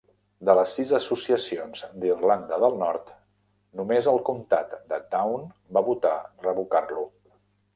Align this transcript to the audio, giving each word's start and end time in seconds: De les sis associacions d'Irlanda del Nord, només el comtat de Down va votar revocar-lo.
De 0.47 0.53
les 0.59 0.71
sis 0.77 0.93
associacions 0.99 1.83
d'Irlanda 2.05 2.59
del 2.65 2.79
Nord, 2.85 3.11
només 3.83 4.09
el 4.13 4.19
comtat 4.31 4.75
de 4.95 4.99
Down 5.13 5.47
va 5.79 5.85
votar 5.91 6.17
revocar-lo. 6.49 7.07